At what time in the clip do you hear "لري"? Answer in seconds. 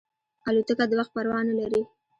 1.59-1.81